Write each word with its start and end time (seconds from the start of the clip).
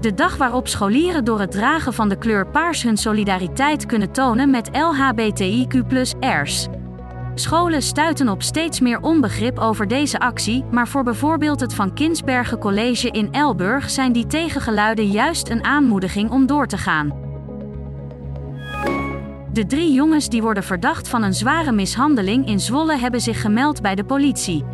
De 0.00 0.14
dag 0.14 0.36
waarop 0.36 0.68
scholieren 0.68 1.24
door 1.24 1.40
het 1.40 1.50
dragen 1.50 1.94
van 1.94 2.08
de 2.08 2.18
kleur 2.18 2.46
paars 2.46 2.82
hun 2.82 2.96
solidariteit 2.96 3.86
kunnen 3.86 4.12
tonen 4.12 4.50
met 4.50 4.70
LHBTIQ+'ers. 4.72 6.66
Scholen 7.34 7.82
stuiten 7.82 8.28
op 8.28 8.42
steeds 8.42 8.80
meer 8.80 9.00
onbegrip 9.00 9.58
over 9.58 9.88
deze 9.88 10.18
actie, 10.18 10.64
maar 10.70 10.88
voor 10.88 11.02
bijvoorbeeld 11.02 11.60
het 11.60 11.74
Van 11.74 11.94
Kinsbergen 11.94 12.58
College 12.58 13.10
in 13.10 13.32
Elburg 13.32 13.90
zijn 13.90 14.12
die 14.12 14.26
tegengeluiden 14.26 15.06
juist 15.06 15.48
een 15.48 15.64
aanmoediging 15.64 16.30
om 16.30 16.46
door 16.46 16.66
te 16.66 16.78
gaan. 16.78 17.26
De 19.52 19.66
drie 19.66 19.92
jongens 19.92 20.28
die 20.28 20.42
worden 20.42 20.62
verdacht 20.62 21.08
van 21.08 21.22
een 21.22 21.34
zware 21.34 21.72
mishandeling 21.72 22.46
in 22.46 22.60
Zwolle 22.60 22.96
hebben 22.96 23.20
zich 23.20 23.40
gemeld 23.40 23.82
bij 23.82 23.94
de 23.94 24.04
politie. 24.04 24.64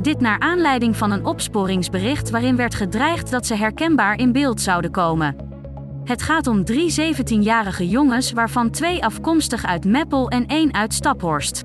Dit 0.00 0.20
naar 0.20 0.38
aanleiding 0.38 0.96
van 0.96 1.10
een 1.10 1.24
opsporingsbericht 1.24 2.30
waarin 2.30 2.56
werd 2.56 2.74
gedreigd 2.74 3.30
dat 3.30 3.46
ze 3.46 3.54
herkenbaar 3.54 4.18
in 4.18 4.32
beeld 4.32 4.60
zouden 4.60 4.90
komen. 4.90 5.36
Het 6.04 6.22
gaat 6.22 6.46
om 6.46 6.64
drie 6.64 7.14
17-jarige 7.14 7.88
jongens, 7.88 8.32
waarvan 8.32 8.70
twee 8.70 9.04
afkomstig 9.04 9.66
uit 9.66 9.84
Meppel 9.84 10.28
en 10.28 10.46
één 10.46 10.74
uit 10.74 10.94
Staphorst. 10.94 11.62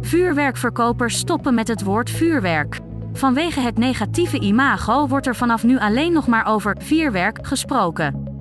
Vuurwerkverkopers 0.00 1.18
stoppen 1.18 1.54
met 1.54 1.68
het 1.68 1.82
woord 1.82 2.10
vuurwerk. 2.10 2.80
Vanwege 3.12 3.60
het 3.60 3.78
negatieve 3.78 4.40
imago 4.40 5.06
wordt 5.06 5.26
er 5.26 5.36
vanaf 5.36 5.62
nu 5.62 5.78
alleen 5.78 6.12
nog 6.12 6.26
maar 6.26 6.46
over 6.46 6.76
vuurwerk 6.78 7.46
gesproken. 7.46 8.32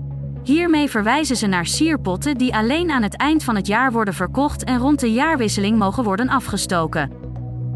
Hiermee 0.44 0.90
verwijzen 0.90 1.36
ze 1.36 1.48
naar 1.48 1.66
sierpotten 1.66 2.38
die 2.38 2.56
alleen 2.56 2.92
aan 2.92 3.04
het 3.04 3.18
eind 3.18 3.44
van 3.44 3.56
het 3.56 3.68
jaar 3.68 3.92
worden 3.92 4.14
verkocht 4.14 4.64
en 4.64 4.78
rond 4.78 5.00
de 5.00 5.12
jaarwisseling 5.12 5.78
mogen 5.78 6.04
worden 6.04 6.30
afgestoken. 6.30 7.23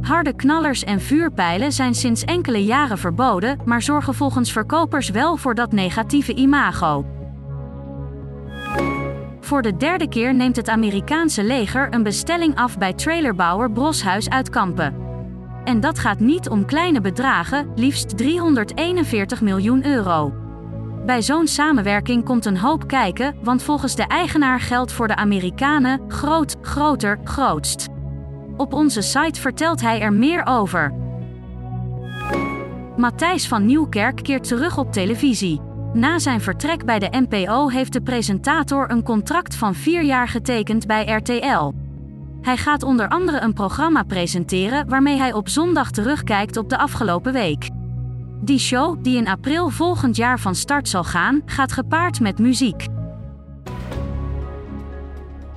Harde 0.01 0.35
knallers 0.35 0.83
en 0.83 1.01
vuurpijlen 1.01 1.71
zijn 1.71 1.95
sinds 1.95 2.23
enkele 2.23 2.63
jaren 2.63 2.97
verboden, 2.97 3.59
maar 3.65 3.81
zorgen 3.81 4.13
volgens 4.13 4.51
verkopers 4.51 5.09
wel 5.09 5.37
voor 5.37 5.55
dat 5.55 5.71
negatieve 5.71 6.33
imago. 6.33 7.05
Voor 9.39 9.61
de 9.61 9.77
derde 9.77 10.07
keer 10.09 10.33
neemt 10.33 10.55
het 10.55 10.69
Amerikaanse 10.69 11.43
leger 11.43 11.93
een 11.93 12.03
bestelling 12.03 12.55
af 12.55 12.77
bij 12.77 12.93
trailerbouwer 12.93 13.71
Broshuis 13.71 14.29
uit 14.29 14.49
Kampen. 14.49 14.95
En 15.63 15.79
dat 15.79 15.99
gaat 15.99 16.19
niet 16.19 16.49
om 16.49 16.65
kleine 16.65 17.01
bedragen, 17.01 17.71
liefst 17.75 18.17
341 18.17 19.41
miljoen 19.41 19.85
euro. 19.85 20.33
Bij 21.05 21.21
zo'n 21.21 21.47
samenwerking 21.47 22.23
komt 22.25 22.45
een 22.45 22.57
hoop 22.57 22.87
kijken, 22.87 23.35
want 23.43 23.63
volgens 23.63 23.95
de 23.95 24.07
eigenaar 24.07 24.59
geldt 24.59 24.91
voor 24.91 25.07
de 25.07 25.15
Amerikanen 25.15 26.01
groot, 26.07 26.55
groter, 26.61 27.19
grootst. 27.23 27.87
Op 28.58 28.73
onze 28.73 29.02
site 29.02 29.41
vertelt 29.41 29.81
hij 29.81 30.02
er 30.02 30.13
meer 30.13 30.45
over. 30.45 30.94
Matthijs 32.97 33.47
van 33.47 33.66
Nieuwkerk 33.66 34.23
keert 34.23 34.47
terug 34.47 34.77
op 34.77 34.91
televisie. 34.91 35.61
Na 35.94 36.19
zijn 36.19 36.41
vertrek 36.41 36.86
bij 36.86 36.99
de 36.99 37.25
NPO 37.27 37.69
heeft 37.69 37.94
de 37.94 38.02
presentator 38.02 38.91
een 38.91 39.03
contract 39.03 39.55
van 39.55 39.75
vier 39.75 40.03
jaar 40.03 40.27
getekend 40.27 40.88
bij 40.88 41.05
RTL. 41.05 41.72
Hij 42.41 42.58
gaat 42.58 42.83
onder 42.83 43.08
andere 43.08 43.39
een 43.39 43.53
programma 43.53 44.04
presenteren 44.04 44.89
waarmee 44.89 45.17
hij 45.17 45.33
op 45.33 45.49
zondag 45.49 45.92
terugkijkt 45.92 46.58
op 46.58 46.70
de 46.70 46.77
afgelopen 46.77 47.33
week. 47.33 47.70
Die 48.42 48.60
show, 48.60 49.04
die 49.04 49.17
in 49.17 49.27
april 49.27 49.70
volgend 49.70 50.15
jaar 50.15 50.39
van 50.39 50.55
start 50.55 50.89
zal 50.89 51.04
gaan, 51.04 51.42
gaat 51.45 51.71
gepaard 51.71 52.20
met 52.20 52.39
muziek. 52.39 52.87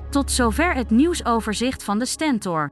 Tot 0.09 0.31
zover 0.31 0.73
het 0.73 0.89
nieuwsoverzicht 0.89 1.83
van 1.83 1.99
de 1.99 2.05
Stentor. 2.05 2.71